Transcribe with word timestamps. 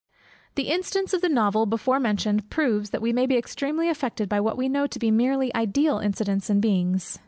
The 0.55 0.69
instance 0.69 1.13
of 1.13 1.21
the 1.21 1.29
novel 1.29 1.67
before 1.67 1.99
mentioned, 1.99 2.49
proves, 2.49 2.89
that 2.89 3.03
we 3.03 3.13
may 3.13 3.27
be 3.27 3.37
extremely 3.37 3.87
affected 3.87 4.27
by 4.29 4.39
what 4.39 4.57
we 4.57 4.67
know 4.67 4.87
to 4.87 4.97
be 4.97 5.11
merely 5.11 5.53
ideal 5.53 5.99
incidents 5.99 6.49
and 6.49 6.59
beings. 6.59 7.19